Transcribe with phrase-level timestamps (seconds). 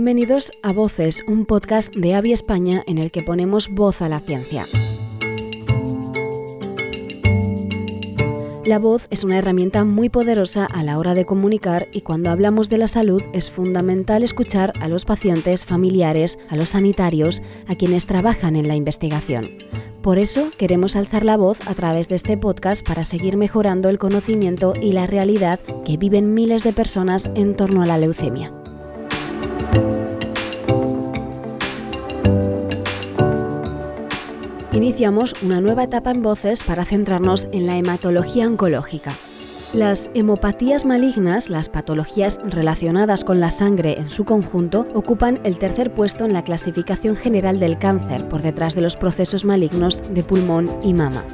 [0.00, 4.20] Bienvenidos a Voces, un podcast de Avi España en el que ponemos voz a la
[4.20, 4.64] ciencia.
[8.64, 12.70] La voz es una herramienta muy poderosa a la hora de comunicar y cuando hablamos
[12.70, 18.06] de la salud es fundamental escuchar a los pacientes, familiares, a los sanitarios, a quienes
[18.06, 19.50] trabajan en la investigación.
[20.00, 23.98] Por eso queremos alzar la voz a través de este podcast para seguir mejorando el
[23.98, 28.52] conocimiento y la realidad que viven miles de personas en torno a la leucemia.
[34.78, 39.12] Iniciamos una nueva etapa en Voces para centrarnos en la hematología oncológica.
[39.72, 45.92] Las hemopatías malignas, las patologías relacionadas con la sangre en su conjunto, ocupan el tercer
[45.92, 50.70] puesto en la clasificación general del cáncer, por detrás de los procesos malignos de pulmón
[50.84, 51.24] y mama.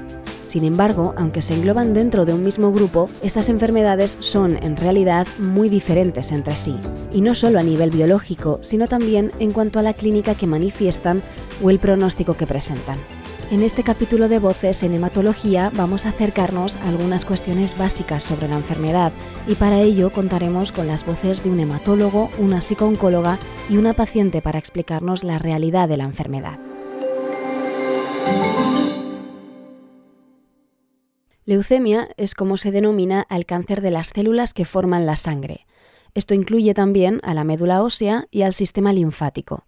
[0.47, 5.27] Sin embargo, aunque se engloban dentro de un mismo grupo, estas enfermedades son en realidad
[5.39, 6.77] muy diferentes entre sí,
[7.13, 11.21] y no solo a nivel biológico, sino también en cuanto a la clínica que manifiestan
[11.63, 12.97] o el pronóstico que presentan.
[13.55, 18.49] En este capítulo de Voces en Hematología vamos a acercarnos a algunas cuestiones básicas sobre
[18.49, 19.13] la enfermedad
[19.47, 23.39] y para ello contaremos con las voces de un hematólogo, una psicooncóloga
[23.71, 26.59] y una paciente para explicarnos la realidad de la enfermedad.
[31.45, 35.65] Leucemia es como se denomina al cáncer de las células que forman la sangre.
[36.15, 39.65] Esto incluye también a la médula ósea y al sistema linfático.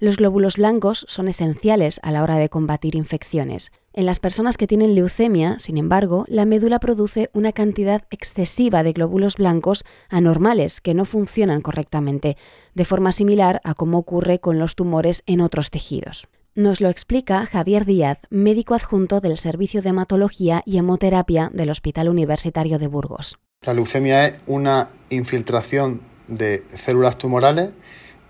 [0.00, 3.72] Los glóbulos blancos son esenciales a la hora de combatir infecciones.
[3.92, 8.92] En las personas que tienen leucemia, sin embargo, la médula produce una cantidad excesiva de
[8.92, 12.36] glóbulos blancos anormales que no funcionan correctamente,
[12.76, 16.28] de forma similar a cómo ocurre con los tumores en otros tejidos.
[16.54, 22.08] Nos lo explica Javier Díaz, médico adjunto del Servicio de Hematología y Hemoterapia del Hospital
[22.08, 23.36] Universitario de Burgos.
[23.62, 27.70] La leucemia es una infiltración de células tumorales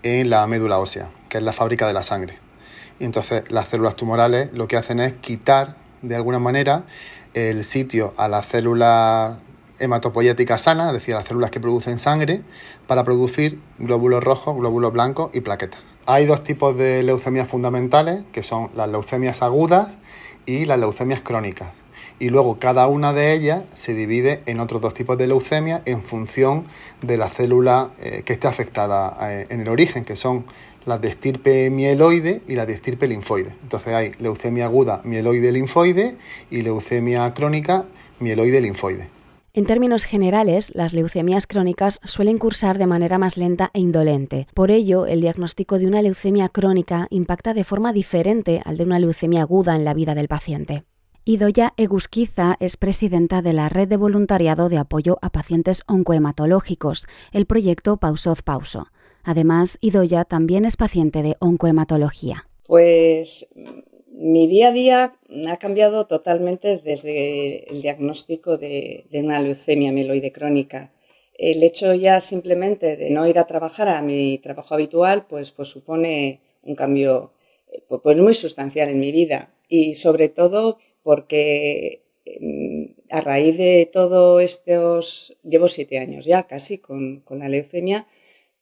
[0.01, 2.37] en la médula ósea que es la fábrica de la sangre.
[2.99, 6.83] Y entonces las células tumorales lo que hacen es quitar de alguna manera
[7.33, 9.37] el sitio a las células
[9.79, 12.41] hematopoyéticas sanas, es decir, las células que producen sangre,
[12.87, 15.79] para producir glóbulos rojos, glóbulos blancos y plaquetas.
[16.05, 19.97] Hay dos tipos de leucemias fundamentales, que son las leucemias agudas
[20.45, 21.69] y las leucemias crónicas.
[22.19, 26.03] Y luego cada una de ellas se divide en otros dos tipos de leucemia en
[26.03, 26.67] función
[27.01, 30.45] de la célula eh, que esté afectada eh, en el origen, que son
[30.85, 33.55] las de estirpe mieloide y las de estirpe linfoide.
[33.63, 36.17] Entonces hay leucemia aguda mieloide linfoide
[36.49, 37.85] y leucemia crónica
[38.19, 39.09] mieloide linfoide.
[39.53, 44.47] En términos generales, las leucemias crónicas suelen cursar de manera más lenta e indolente.
[44.53, 48.99] Por ello, el diagnóstico de una leucemia crónica impacta de forma diferente al de una
[48.99, 50.83] leucemia aguda en la vida del paciente.
[51.25, 57.45] Idoya Egusquiza es presidenta de la Red de Voluntariado de Apoyo a Pacientes Oncohematológicos, el
[57.45, 58.87] proyecto Pausoz Pauso.
[59.23, 62.47] Además, Idoya también es paciente de oncohematología.
[62.65, 63.49] Pues
[64.19, 65.13] mi día a día
[65.47, 70.91] ha cambiado totalmente desde el diagnóstico de, una leucemia mieloide crónica.
[71.37, 75.69] El hecho ya simplemente de no ir a trabajar a mi trabajo habitual, pues, pues
[75.69, 77.31] supone un cambio
[77.87, 79.53] pues, pues muy sustancial en mi vida.
[79.69, 86.79] Y sobre todo porque em, a raíz de todo estos, llevo siete años ya casi
[86.79, 88.05] con, con la leucemia,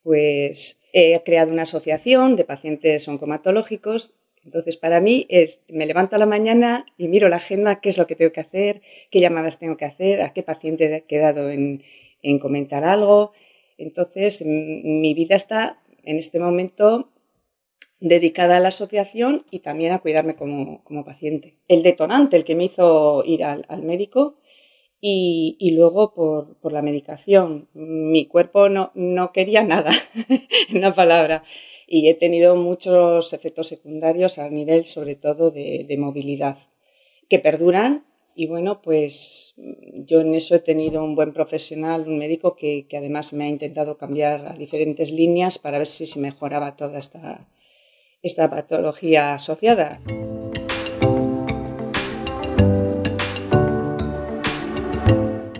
[0.08, 4.14] pues he creado una asociación de pacientes oncomatológicos.
[4.46, 7.98] Entonces, para mí es, me levanto a la mañana y miro la agenda, qué es
[7.98, 8.82] lo que tengo que hacer,
[9.12, 11.84] qué llamadas tengo que hacer, a qué paciente he quedado en,
[12.40, 13.34] comentar algo.
[13.78, 17.12] Entonces, mi vida está en este momento
[18.00, 21.58] dedicada a la asociación y también a cuidarme como, paciente.
[21.68, 24.38] El detonante, el que me hizo ir al médico,
[25.00, 27.70] y, luego por, la medicación.
[27.74, 29.92] Mi cuerpo no, quería nada,
[30.70, 31.44] en una palabra.
[31.88, 36.58] Y he tenido muchos efectos secundarios a nivel sobre todo de, movilidad,
[37.30, 38.06] que perduran.
[38.36, 39.56] Y bueno, pues
[40.06, 43.50] yo en eso he tenido un buen profesional, un médico que, que además me ha
[43.50, 47.50] intentado cambiar a diferentes líneas para ver si se mejoraba toda esta,
[48.22, 50.02] esta patología asociada.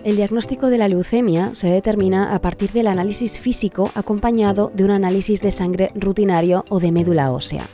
[0.08, 4.90] El diagnóstico de la leucemia se determina a partir del análisis físico acompañado de un
[4.90, 7.66] análisis de sangre rutinario o de médula ósea.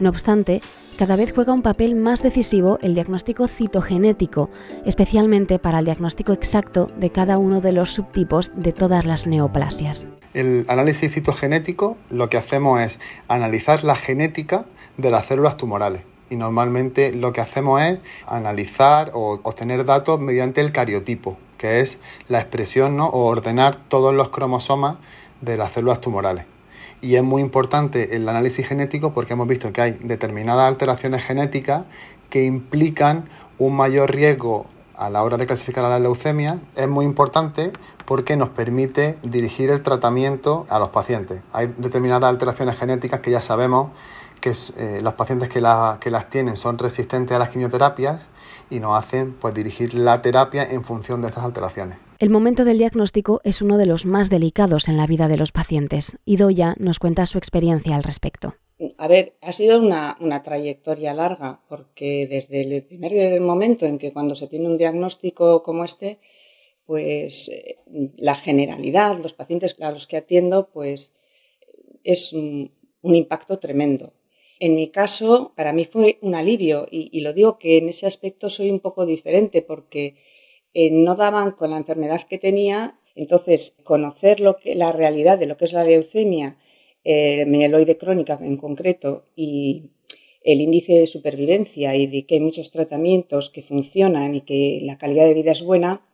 [0.00, 0.62] No obstante,
[0.98, 4.50] cada vez juega un papel más decisivo el diagnóstico citogenético,
[4.84, 10.08] especialmente para el diagnóstico exacto de cada uno de los subtipos de todas las neoplasias.
[10.34, 12.98] El análisis citogenético lo que hacemos es
[13.28, 14.64] analizar la genética
[14.96, 20.60] de las células tumorales y normalmente lo que hacemos es analizar o obtener datos mediante
[20.60, 21.98] el cariotipo, que es
[22.28, 23.06] la expresión ¿no?
[23.06, 24.96] o ordenar todos los cromosomas
[25.40, 26.44] de las células tumorales.
[27.00, 31.84] Y es muy importante el análisis genético porque hemos visto que hay determinadas alteraciones genéticas
[32.30, 36.58] que implican un mayor riesgo a la hora de clasificar a la leucemia.
[36.74, 37.72] Es muy importante
[38.06, 41.42] porque nos permite dirigir el tratamiento a los pacientes.
[41.52, 43.90] Hay determinadas alteraciones genéticas que ya sabemos
[44.40, 45.62] que eh, los pacientes que,
[46.00, 48.28] que las tienen son resistentes a las quimioterapias
[48.70, 51.98] y nos hacen pues, dirigir la terapia en función de esas alteraciones.
[52.18, 55.52] El momento del diagnóstico es uno de los más delicados en la vida de los
[55.52, 58.54] pacientes y Doya nos cuenta su experiencia al respecto.
[58.98, 64.12] A ver, ha sido una, una, trayectoria larga porque desde el primer momento en que
[64.12, 66.18] cuando se tiene un diagnóstico como este,
[66.86, 67.78] pues eh,
[68.16, 71.14] la generalidad, los pacientes a los que atiendo, pues
[72.04, 72.72] es un,
[73.02, 74.14] impacto tremendo.
[74.58, 78.48] En mi caso, para mí fue un alivio y, lo digo que en ese aspecto
[78.48, 80.16] soy un poco diferente porque
[80.72, 85.66] eh, no daban con la enfermedad que tenía, entonces conocer la realidad de lo que
[85.66, 86.56] es la leucemia,
[87.04, 89.90] eh, mieloide crónica en concreto y
[90.42, 94.96] el índice de supervivencia y de que hay muchos tratamientos que funcionan y que la
[94.96, 96.06] calidad de vida es buena,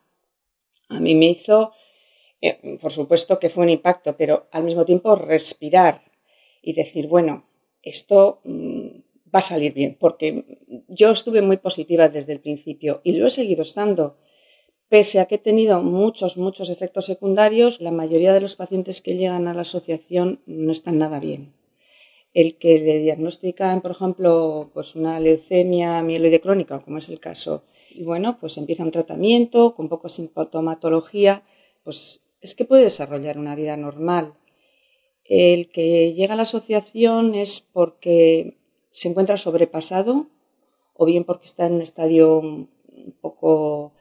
[0.88, 1.72] a mí me hizo,
[2.40, 6.02] eh, por supuesto que fue un impacto, pero al mismo tiempo respirar
[6.60, 7.46] y decir, bueno,
[7.82, 8.86] esto mm,
[9.34, 10.44] va a salir bien, porque
[10.88, 14.16] yo estuve muy positiva desde el principio y lo he seguido estando.
[14.88, 19.16] Pese a que he tenido muchos, muchos efectos secundarios, la mayoría de los pacientes que
[19.16, 21.54] llegan a la asociación no están nada bien.
[22.34, 27.64] El que le diagnostican, por ejemplo, pues una leucemia mieloide crónica, como es el caso,
[27.94, 31.42] y bueno, pues empieza un tratamiento con poca sintomatología,
[31.84, 34.34] pues es que puede desarrollar una vida normal.
[35.24, 38.56] El que llega a la asociación es porque
[38.90, 40.26] se encuentra sobrepasado
[40.94, 42.68] o bien porque está en un estadio un
[43.20, 43.92] poco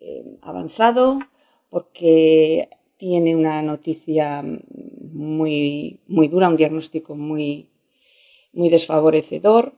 [0.00, 1.18] eh, avanzado,
[1.70, 4.42] porque tiene una noticia
[5.12, 7.68] muy, muy dura, un diagnóstico muy,
[8.52, 9.74] muy desfavorecedor,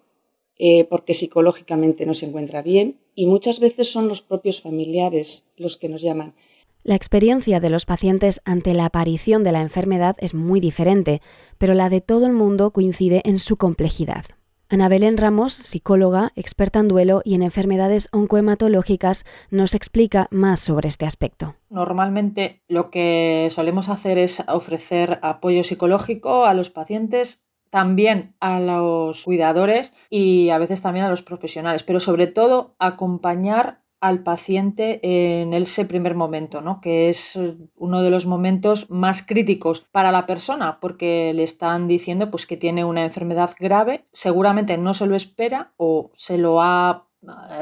[0.59, 5.77] eh, porque psicológicamente no se encuentra bien y muchas veces son los propios familiares los
[5.77, 6.35] que nos llaman.
[6.83, 11.21] La experiencia de los pacientes ante la aparición de la enfermedad es muy diferente,
[11.59, 14.25] pero la de todo el mundo coincide en su complejidad.
[14.71, 20.89] Ana Belén Ramos, psicóloga, experta en duelo y en enfermedades oncohematológicas, nos explica más sobre
[20.89, 21.57] este aspecto.
[21.69, 29.25] Normalmente lo que solemos hacer es ofrecer apoyo psicológico a los pacientes también a los
[29.25, 35.53] cuidadores y a veces también a los profesionales, pero sobre todo acompañar al paciente en
[35.53, 36.81] ese primer momento, ¿no?
[36.81, 37.39] que es
[37.77, 42.57] uno de los momentos más críticos para la persona, porque le están diciendo pues, que
[42.57, 47.07] tiene una enfermedad grave, seguramente no se lo espera o se lo ha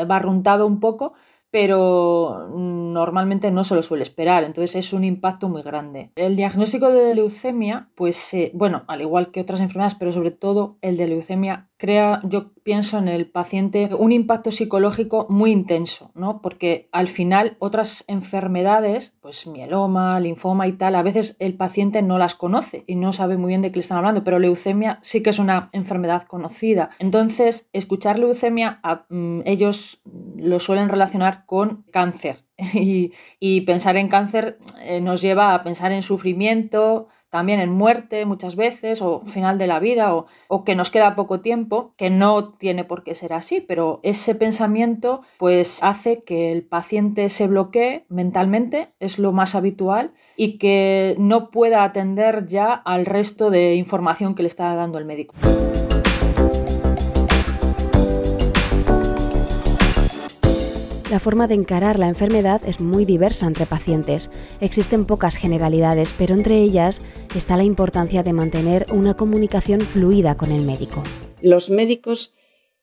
[0.06, 1.14] barruntado un poco,
[1.50, 6.12] pero normalmente no se lo suele esperar, entonces es un impacto muy grande.
[6.14, 10.76] El diagnóstico de leucemia, pues eh, bueno, al igual que otras enfermedades, pero sobre todo
[10.82, 16.43] el de leucemia crea, yo pienso en el paciente, un impacto psicológico muy intenso, ¿no?
[16.43, 22.19] Porque al final otras enfermedades, pues mieloma, linfoma y tal, a veces el paciente no
[22.19, 25.23] las conoce y no sabe muy bien de qué le están hablando, pero leucemia sí
[25.23, 26.91] que es una enfermedad conocida.
[26.99, 30.01] Entonces, escuchar leucemia, mm, ellos
[30.37, 32.45] lo suelen relacionar con cáncer.
[32.75, 38.25] Y, y pensar en cáncer eh, nos lleva a pensar en sufrimiento, también en muerte
[38.25, 42.11] muchas veces o final de la vida o, o, que nos queda poco tiempo, que
[42.11, 47.47] no tiene por qué ser así, pero ese pensamiento pues hace que el paciente se
[47.47, 53.75] bloquee mentalmente, es lo más habitual, y que no pueda atender ya al resto de
[53.75, 55.35] información que le está dando el médico.
[61.11, 64.31] La forma de encarar la enfermedad es muy diversa entre pacientes.
[64.61, 67.00] Existen pocas generalidades, pero entre ellas
[67.35, 71.03] está la importancia de mantener una comunicación fluida con el médico.
[71.41, 72.35] Los médicos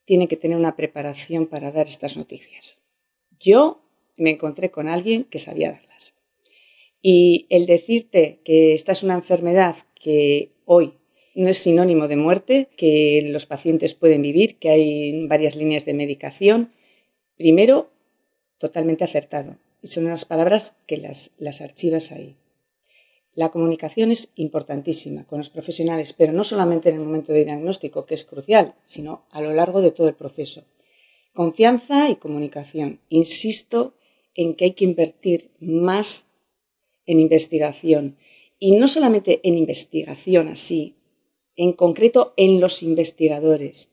[0.05, 2.81] tienen que tener una preparación para dar estas noticias.
[3.39, 3.83] Yo
[4.17, 6.15] me encontré con alguien que sabía darlas.
[7.03, 10.93] Y el decirte que esta es una enfermedad que hoy
[11.35, 15.93] no es sinónimo de muerte, que los pacientes pueden vivir, que hay varias líneas de
[15.93, 16.71] medicación,
[17.37, 17.91] primero
[18.57, 19.57] totalmente acertado.
[19.81, 22.37] Y son unas palabras que las, las archivas ahí.
[23.33, 28.05] La comunicación es importantísima con los profesionales, pero no solamente en el momento de diagnóstico,
[28.05, 30.63] que es crucial, sino a lo largo de todo el proceso.
[31.33, 33.01] Confianza y comunicación.
[33.09, 33.93] Insisto
[34.35, 36.27] en que hay que invertir más
[37.05, 38.17] en investigación.
[38.57, 40.95] Y no solamente en investigación así,
[41.57, 43.91] en concreto en los investigadores,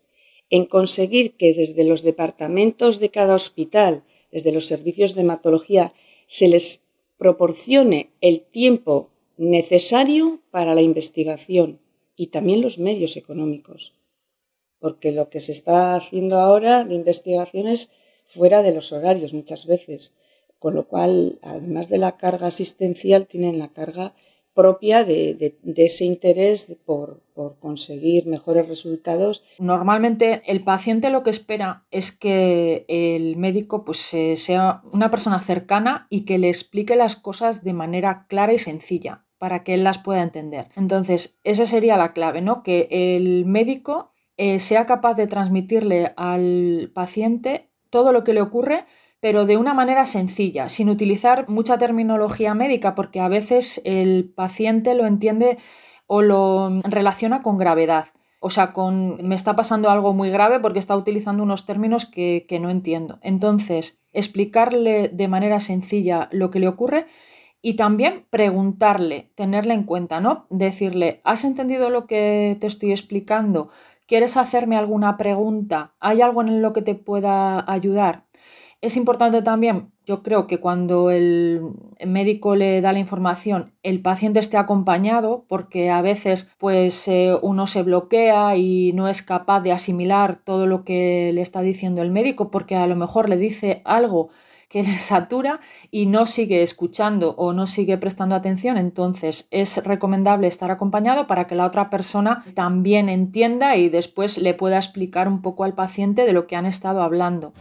[0.50, 5.93] en conseguir que desde los departamentos de cada hospital desde los servicios de hematología
[6.27, 6.85] se les
[7.19, 11.79] proporcione el tiempo necesario para la investigación
[12.17, 13.93] y también los medios económicos,
[14.81, 17.91] porque lo que se está haciendo ahora de investigaciones
[18.25, 20.15] fuera de los horarios muchas veces,
[20.59, 24.15] con lo cual, además de la carga asistencial, tienen la carga
[24.54, 27.23] propia de, ese interés por,
[27.61, 29.42] conseguir mejores resultados.
[29.59, 36.06] Normalmente el paciente lo que espera es que el médico pues, sea una persona cercana
[36.11, 39.99] y que le explique las cosas de manera clara y sencilla para que él las
[39.99, 40.68] pueda entender.
[40.76, 42.62] Entonces, esa sería la clave, ¿no?
[42.62, 48.87] Que el médico eh, sea capaz de transmitirle al paciente todo lo que le ocurre
[49.23, 54.97] pero de una manera sencilla, sin utilizar mucha terminología médica, porque a veces el paciente
[54.97, 55.59] lo entiende
[56.09, 58.07] o lo relaciona con gravedad.
[58.41, 62.47] O sea, con me está pasando algo muy grave porque está utilizando unos términos que,
[62.49, 63.21] que no entiendo.
[63.23, 67.07] Entonces, explicarle de manera sencilla lo que le ocurre
[67.62, 70.47] y también preguntarle, tenerle en cuenta, ¿no?
[70.50, 73.71] Decirle, ¿has entendido lo que te estoy explicando?
[74.09, 75.93] ¿Quieres hacerme alguna pregunta?
[76.00, 78.25] ¿Hay algo en lo que te pueda ayudar?
[78.83, 81.62] Es importante también, yo creo que cuando el
[82.05, 87.69] médico le da la información, el paciente esté acompañado, porque a veces pues eh, uno
[87.69, 92.11] se bloquea y no es capaz de asimilar todo lo que le está diciendo el
[92.11, 94.31] médico, porque a lo mejor le dice algo
[94.69, 95.61] que le satura
[95.93, 101.47] y no sigue escuchando o no sigue prestando atención, entonces es recomendable estar acompañado para
[101.47, 106.25] que la otra persona también entienda y después le pueda explicar un poco al paciente
[106.25, 107.53] de lo que han estado hablando.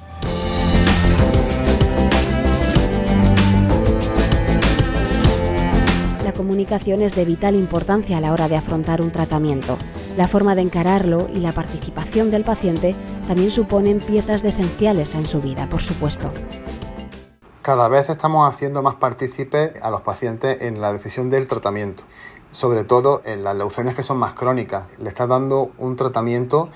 [6.41, 9.77] Comunicación es de vital importancia a la hora de afrontar un tratamiento.
[10.17, 12.95] La forma de encararlo y la participación del paciente
[13.27, 16.31] también suponen piezas esenciales en su vida, por supuesto.
[17.61, 22.01] Cada vez estamos haciendo más partícipes a los pacientes en la decisión del tratamiento,
[22.49, 24.85] sobre todo en las leucemias que son más crónicas.
[24.97, 26.69] Le está dando un tratamiento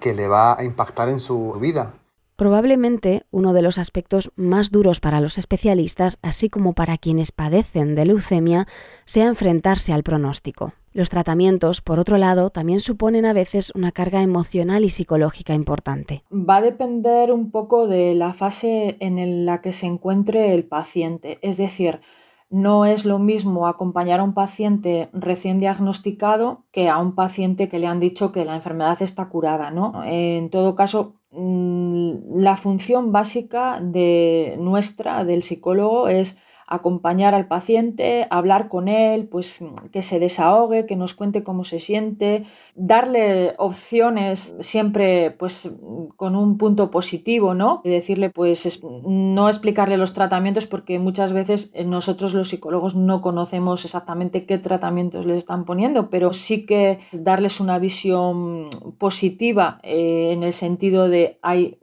[0.00, 1.92] que le va a impactar en su vida.
[2.40, 7.94] Probablemente uno de los aspectos más duros para los especialistas, así como para quienes padecen
[7.94, 8.66] de leucemia,
[9.04, 10.72] sea enfrentarse al pronóstico.
[10.94, 16.24] Los tratamientos, por otro lado, también suponen a veces una carga emocional y psicológica importante.
[16.32, 21.38] Va a depender un poco de la fase en la que se encuentre el paciente.
[21.42, 22.00] Es decir,
[22.48, 27.78] no es lo mismo acompañar a un paciente recién diagnosticado que a un paciente que
[27.78, 30.02] le han dicho que la enfermedad está curada, ¿no?
[30.06, 36.38] En todo caso, la función básica de nuestra, del psicólogo, es
[36.70, 39.58] acompañar al paciente, hablar con él, pues
[39.92, 42.46] que se desahogue, que nos cuente cómo se siente,
[42.76, 45.68] darle opciones siempre pues
[46.16, 47.82] con un punto positivo, ¿no?
[47.84, 53.84] Y decirle pues no explicarle los tratamientos porque muchas veces nosotros los psicólogos no conocemos
[53.84, 60.44] exactamente qué tratamientos les están poniendo, pero sí que darles una visión positiva eh, en
[60.44, 61.78] el sentido de hay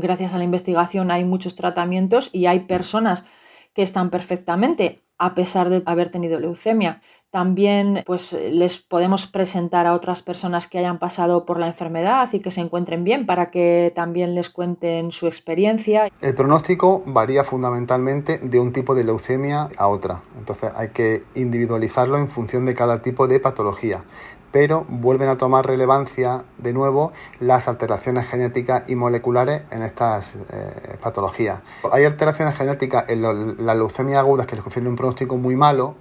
[0.00, 3.24] gracias a la investigación hay muchos tratamientos y hay personas
[3.74, 7.02] que están perfectamente a pesar de haber tenido leucemia.
[7.30, 12.40] También pues les podemos presentar a otras personas que hayan pasado por la enfermedad y
[12.40, 16.08] que se encuentren bien para que también les cuenten su experiencia.
[16.20, 22.16] El pronóstico varía fundamentalmente de un tipo de leucemia a otra, entonces hay que individualizarlo
[22.16, 24.04] en función de cada tipo de patología
[24.52, 30.98] pero vuelven a tomar relevancia de nuevo las alteraciones genéticas y moleculares en estas eh,
[31.00, 31.62] patologías.
[31.92, 35.94] Hay alteraciones genéticas en las leucemias agudas que les confieren un pronóstico muy malo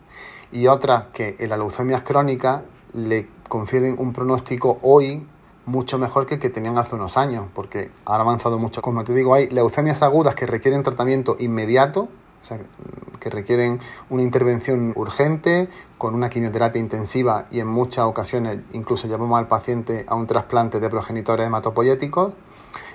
[0.52, 2.64] y otras que en las leucemias crónicas
[2.94, 5.28] le confieren un pronóstico hoy
[5.66, 8.82] mucho mejor que el que tenían hace unos años, porque han avanzado mucho.
[8.82, 12.10] Como te digo, hay leucemias agudas que requieren tratamiento inmediato,
[13.20, 19.38] que requieren una intervención urgente, con una quimioterapia intensiva y en muchas ocasiones incluso llevamos
[19.38, 22.34] al paciente a un trasplante de progenitores hematopoyéticos.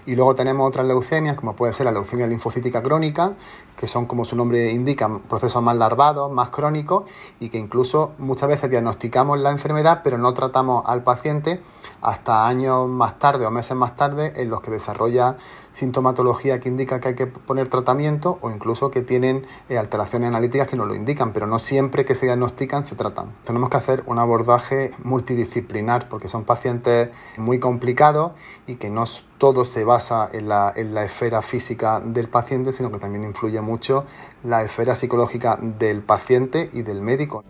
[0.07, 3.35] Y luego tenemos otras leucemias, como puede ser la leucemia linfocítica crónica,
[3.75, 7.05] que son, como su nombre indica, procesos más larvados, más crónicos,
[7.41, 11.63] y que incluso muchas veces diagnosticamos la enfermedad, pero no tratamos al paciente
[12.03, 15.39] hasta años más tarde o meses más tarde en los que desarrolla
[15.75, 20.69] sintomatología que indica que hay que poner tratamiento o incluso que tienen eh, alteraciones analíticas
[20.69, 23.35] que nos lo indican, pero no siempre que se diagnostican se tratan.
[23.45, 28.33] Tenemos que hacer un abordaje multidisciplinar porque son pacientes muy complicados
[28.67, 29.05] y que no
[29.39, 33.61] todo se basa en la, en la esfera física del paciente, sino que también influye
[33.61, 34.07] mucho
[34.43, 37.45] la esfera psicológica del paciente y del médico.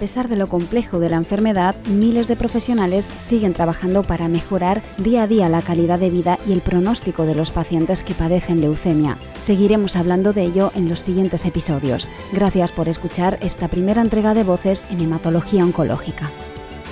[0.00, 5.24] Pesar de lo complejo de la enfermedad, miles de profesionales siguen trabajando para mejorar día
[5.24, 9.18] a día la calidad de vida y el pronóstico de los pacientes que padecen leucemia.
[9.42, 12.10] Seguiremos hablando de ello en los siguientes episodios.
[12.32, 16.30] Gracias por escuchar esta primera entrega de voces en hematología oncológica.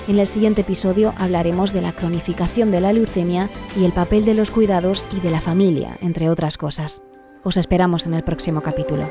[0.07, 4.35] En el siguiente episodio hablaremos de la cronificación de la leucemia y el papel de
[4.35, 7.01] los cuidados y de la familia, entre otras cosas.
[7.43, 9.09] Os esperamos en el próximo capítulo.